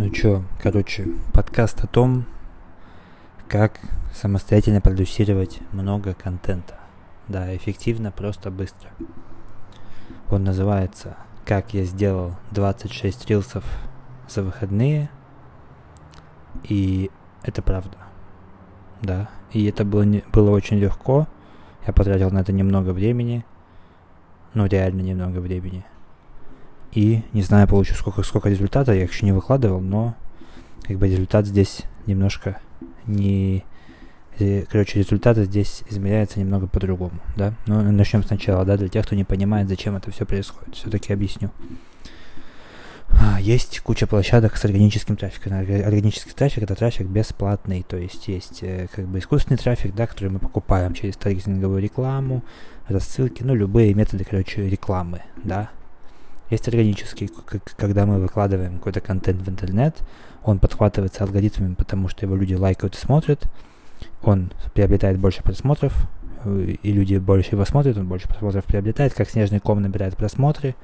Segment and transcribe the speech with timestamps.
[0.00, 2.24] Ну чё, короче, подкаст о том,
[3.48, 3.78] как
[4.14, 6.76] самостоятельно продюсировать много контента.
[7.28, 8.88] Да, эффективно, просто быстро.
[10.30, 13.62] Он называется «Как я сделал 26 рилсов
[14.26, 15.10] за выходные».
[16.62, 17.10] И
[17.42, 17.98] это правда.
[19.02, 21.28] Да, и это было, не, было очень легко.
[21.86, 23.44] Я потратил на это немного времени.
[24.54, 25.84] Ну, реально немного времени.
[26.92, 30.14] И не знаю, получу сколько, сколько результата, я еще не выкладывал, но
[30.82, 32.60] как бы результат здесь немножко
[33.06, 33.64] не...
[34.38, 37.54] Э, короче, результаты здесь измеряются немного по-другому, да?
[37.66, 40.74] Ну, начнем сначала, да, для тех, кто не понимает, зачем это все происходит.
[40.74, 41.50] Все-таки объясню.
[43.12, 45.52] А, есть куча площадок с органическим трафиком.
[45.52, 50.30] Органический трафик это трафик бесплатный, то есть есть э, как бы искусственный трафик, да, который
[50.30, 52.42] мы покупаем через таргетинговую рекламу,
[52.88, 55.70] рассылки, ну любые методы, короче, рекламы, да,
[56.50, 57.30] есть органический,
[57.76, 59.96] когда мы выкладываем какой-то контент в интернет,
[60.42, 63.42] он подхватывается алгоритмами, потому что его люди лайкают и смотрят,
[64.22, 65.94] он приобретает больше просмотров,
[66.44, 70.74] э, и люди больше его смотрят, он больше просмотров приобретает, как снежный ком набирает просмотры,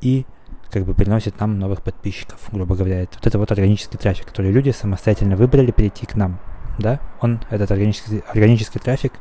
[0.00, 0.24] и
[0.70, 3.02] как бы приносит нам новых подписчиков, грубо говоря.
[3.02, 6.38] Это, вот это вот органический трафик, который люди самостоятельно выбрали перейти к нам,
[6.78, 9.12] да, он, этот органический, органический трафик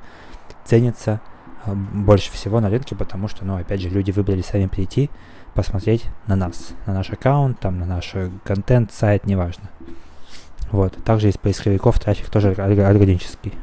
[0.66, 1.22] ценится
[1.76, 5.10] больше всего на рынке, потому что, ну, опять же, люди выбрали сами прийти,
[5.54, 9.70] посмотреть на нас, на наш аккаунт, там, на наш контент, сайт, неважно.
[10.72, 10.96] Вот.
[11.04, 13.54] Также из поисковиков трафик тоже органический.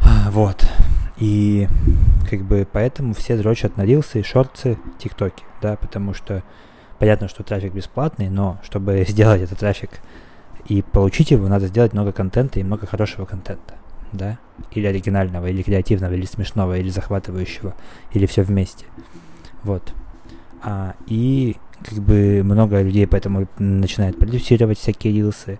[0.30, 0.66] Вот.
[1.18, 1.68] И
[2.30, 6.44] как бы поэтому все дрочат на рилсы, шорты, тиктоки, да, потому что
[6.98, 10.00] понятно, что трафик бесплатный, но чтобы сделать этот трафик
[10.66, 13.74] и получить его, надо сделать много контента и много хорошего контента,
[14.12, 14.38] да,
[14.72, 17.74] или оригинального, или креативного, или смешного, или захватывающего,
[18.12, 18.86] или все вместе.
[19.62, 19.92] Вот.
[20.62, 25.58] А, и как бы много людей поэтому начинают продюсировать всякие рилсы.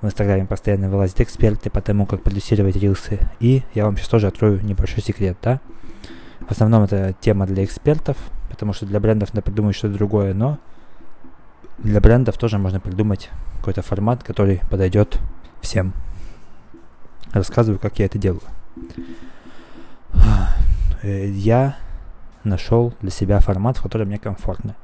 [0.00, 3.20] В Инстаграме постоянно вылазят эксперты по тому, как продюсировать рилсы.
[3.38, 5.60] И я вам сейчас тоже открою небольшой секрет, да?
[6.40, 8.16] В основном это тема для экспертов,
[8.48, 10.58] потому что для брендов надо придумать что-то другое, но
[11.78, 13.28] для брендов тоже можно придумать
[13.58, 15.18] какой-то формат, который подойдет
[15.60, 15.92] всем.
[17.32, 18.42] Рассказываю, как я это делаю.
[21.02, 21.76] Э, я
[22.44, 24.76] нашел для себя формат, в котором мне комфортно.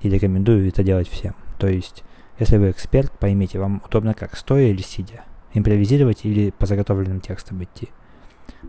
[0.00, 1.34] И рекомендую это делать всем.
[1.58, 2.04] То есть,
[2.38, 5.24] если вы эксперт, поймите, вам удобно как, стоя или сидя.
[5.54, 7.88] Импровизировать или по заготовленным текстам идти.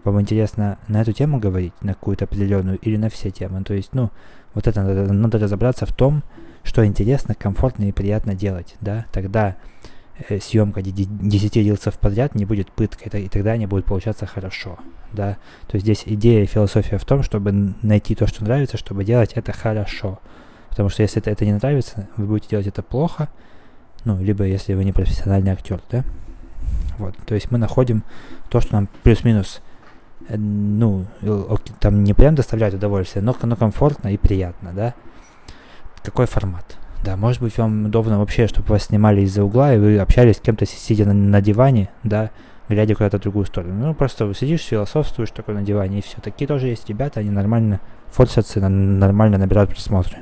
[0.03, 3.63] Вам интересно на эту тему говорить, на какую-то определенную, или на все темы.
[3.63, 4.11] То есть, ну,
[4.53, 6.23] вот это надо, надо разобраться в том,
[6.63, 9.55] что интересно, комфортно и приятно делать, да, тогда
[10.41, 14.77] съемка 10 рилсов подряд не будет пыткой, и тогда они будут получаться хорошо,
[15.13, 15.37] да.
[15.67, 19.33] То есть здесь идея и философия в том, чтобы найти то, что нравится, чтобы делать
[19.33, 20.19] это хорошо.
[20.69, 23.29] Потому что если это, это не нравится, вы будете делать это плохо,
[24.05, 26.03] ну, либо если вы не профессиональный актер, да.
[26.97, 28.03] Вот, то есть мы находим
[28.49, 29.61] то, что нам плюс-минус,
[30.27, 31.05] э, ну,
[31.79, 34.93] там не прям доставляет удовольствие, но, но комфортно и приятно, да.
[36.03, 36.77] Какой формат?
[37.03, 40.41] Да, может быть, вам удобно вообще, чтобы вас снимали из-за угла, и вы общались с
[40.41, 42.29] кем-то, сидя на, на диване, да,
[42.67, 43.73] глядя куда-то в другую сторону.
[43.87, 46.17] Ну, просто сидишь, философствуешь такой на диване, и все.
[46.21, 50.17] Такие тоже есть ребята, они нормально форсятся, нормально набирают просмотры.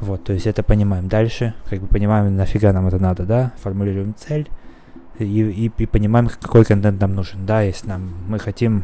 [0.00, 1.08] Вот, то есть это понимаем.
[1.08, 4.48] Дальше, как бы понимаем, нафига нам это надо, да, формулируем цель,
[5.18, 8.82] и, и, и понимаем, какой контент нам нужен, да, если нам, мы хотим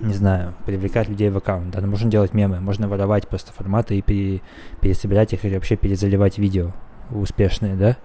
[0.00, 1.70] не знаю, привлекать людей в аккаунт.
[1.70, 4.40] Да, но можно делать мемы, можно воровать просто форматы и пере,
[4.80, 6.72] пересобирать их или вообще перезаливать видео
[7.10, 7.96] успешные, да,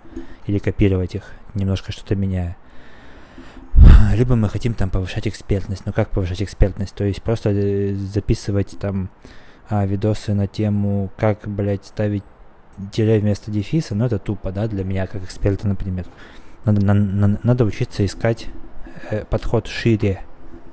[0.46, 2.57] или копировать их, немножко что-то меняя.
[4.13, 5.85] Либо мы хотим там повышать экспертность.
[5.85, 6.94] Ну как повышать экспертность?
[6.94, 9.09] То есть просто э, записывать там
[9.69, 12.24] а, видосы на тему, как, блядь, ставить
[12.91, 16.06] тире вместо дефиса, но это тупо, да, для меня как эксперта, например.
[16.66, 18.47] Надо, на, на, надо учиться искать
[19.09, 20.22] э, подход шире,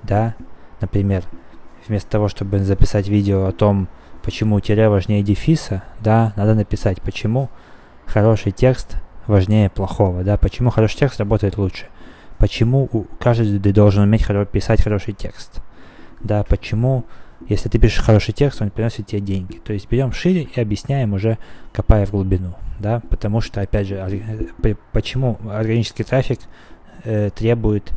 [0.02, 0.34] да,
[0.80, 1.24] Например,
[1.86, 3.88] вместо того, чтобы записать видео о том,
[4.22, 7.48] почему тире важнее дефиса, да, надо написать, почему
[8.06, 8.96] хороший текст
[9.26, 11.86] важнее плохого, да, почему хороший текст работает лучше,
[12.38, 12.88] почему
[13.20, 15.60] каждый должен уметь хоро- писать хороший текст,
[16.20, 17.04] да, почему,
[17.48, 19.58] если ты пишешь хороший текст, он приносит тебе деньги.
[19.58, 21.38] То есть берем шире и объясняем уже,
[21.72, 24.18] копая в глубину, да, потому что, опять же,
[24.92, 26.40] почему органический трафик
[27.04, 27.92] э, требует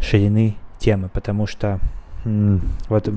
[0.00, 1.78] ширины темы, потому что
[2.24, 3.12] вот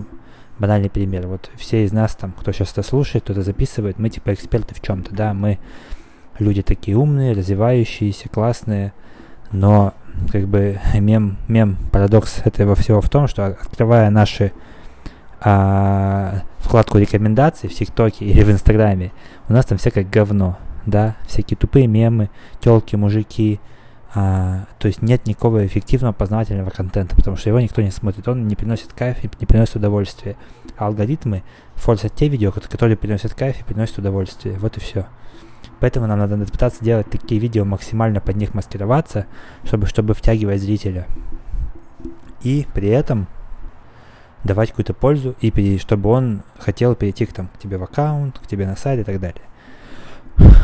[0.60, 1.28] банальный пример.
[1.28, 4.82] Вот все из нас там, кто сейчас это слушает, кто-то записывает, мы типа эксперты в
[4.82, 5.60] чем-то, да, мы
[6.40, 8.94] люди такие умные, развивающиеся, классные,
[9.52, 9.94] но
[10.32, 14.52] как бы мем, мем, парадокс этого всего в том, что открывая наши
[15.42, 19.12] а, вкладку рекомендаций в ТикТоке или в Инстаграме,
[19.48, 22.30] у нас там всякое говно, да, всякие тупые мемы,
[22.60, 23.60] телки, мужики,
[24.18, 28.48] а, то есть нет никакого эффективного познавательного контента, потому что его никто не смотрит, он
[28.48, 30.38] не приносит кайф и не приносит удовольствия.
[30.78, 31.44] А алгоритмы
[31.76, 34.58] форсят те видео, которые приносят кайф и приносят удовольствие.
[34.58, 35.06] Вот и все.
[35.82, 39.26] Поэтому нам надо пытаться делать такие видео, максимально под них маскироваться,
[39.66, 41.08] чтобы, чтобы втягивать зрителя.
[42.42, 43.28] И при этом
[44.46, 48.48] давать какую-то пользу, и чтобы он хотел перейти к, там, к тебе в аккаунт, к
[48.48, 49.42] тебе на сайт и так далее.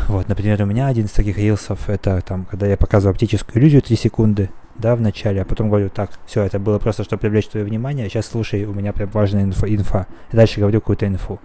[0.08, 3.82] Вот, например, у меня один из таких рилсов, это там, когда я показываю оптическую иллюзию
[3.82, 7.48] 3 секунды, да, в начале, а потом говорю, так, все, это было просто, чтобы привлечь
[7.48, 10.06] твое внимание, а сейчас слушай, у меня прям важная инфа, инфа.
[10.32, 11.40] И дальше говорю какую-то инфу.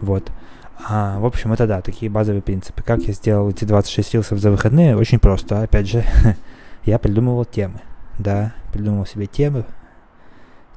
[0.00, 0.30] Вот.
[0.88, 2.82] А, в общем, это да, такие базовые принципы.
[2.82, 4.96] Как я сделал эти 26 рилсов за выходные?
[4.96, 5.62] Очень просто.
[5.62, 6.04] Опять же,
[6.84, 7.80] я придумывал темы.
[8.18, 9.64] Да, придумывал себе темы,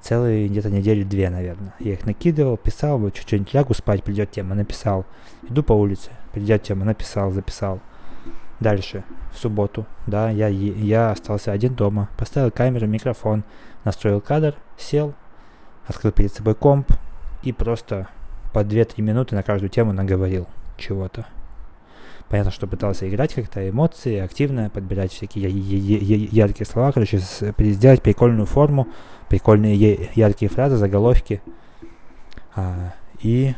[0.05, 1.73] целые где-то недели две, наверное.
[1.79, 5.05] Я их накидывал, писал, вот чуть-чуть лягу спать, придет тема, написал.
[5.49, 7.79] Иду по улице, придет тема, написал, записал.
[8.59, 9.03] Дальше,
[9.33, 13.43] в субботу, да, я, я остался один дома, поставил камеру, микрофон,
[13.83, 15.15] настроил кадр, сел,
[15.87, 16.91] открыл перед собой комп
[17.41, 18.07] и просто
[18.53, 20.47] по 2-3 минуты на каждую тему наговорил
[20.77, 21.25] чего-то.
[22.29, 28.87] Понятно, что пытался играть как-то, эмоции, активно подбирать всякие яркие слова, короче, сделать прикольную форму,
[29.29, 31.41] прикольные яркие фразы, заголовки.
[32.55, 33.53] А, и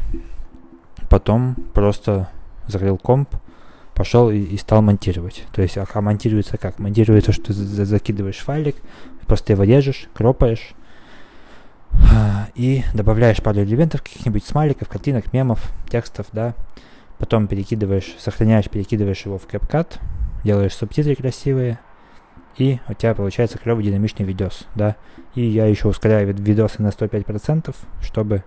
[1.09, 2.29] потом просто
[2.67, 3.29] закрыл комп,
[3.93, 5.45] пошел и, и стал монтировать.
[5.53, 6.77] То есть, а монтируется как?
[6.79, 8.75] Монтируется, что ты закидываешь файлик,
[9.27, 10.73] просто его режешь, кропаешь,
[12.13, 16.53] а, и добавляешь пару элементов, каких-нибудь смайликов, картинок, мемов, текстов, да,
[17.19, 19.99] потом перекидываешь, сохраняешь, перекидываешь его в CapCut,
[20.43, 21.79] делаешь субтитры красивые,
[22.57, 24.95] и у тебя получается клевый динамичный видос, да.
[25.35, 28.43] И я еще ускоряю видосы на 105%, чтобы,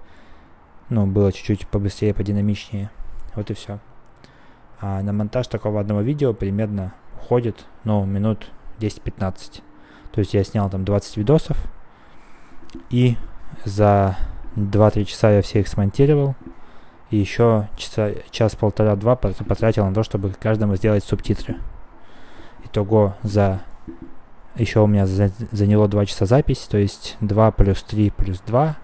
[0.89, 2.91] ну, было чуть-чуть побыстрее, подинамичнее.
[3.37, 3.79] Вот и все.
[4.81, 9.63] А на монтаж такого одного видео примерно уходит, ну, минут 10-15.
[10.11, 11.57] То есть я снял там 20 видосов,
[12.89, 13.17] и
[13.65, 14.17] за
[14.57, 16.35] 2-3 часа я все их смонтировал,
[17.11, 21.57] и еще часа, час-полтора-два потратил на то, чтобы каждому сделать субтитры.
[22.65, 23.63] Итого за
[24.57, 28.77] еще у меня за, заняло 2 часа запись, то есть 2 плюс 3 плюс 2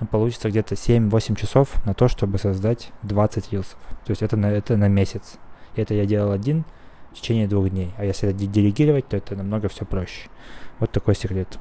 [0.00, 3.78] ну, получится где-то 7-8 часов на то, чтобы создать 20 рилсов.
[4.04, 5.34] То есть это на, это на месяц.
[5.76, 6.64] И это я делал один
[7.12, 7.92] в течение двух дней.
[7.96, 10.28] А если это делегировать, то это намного все проще.
[10.78, 11.58] Вот такой секрет.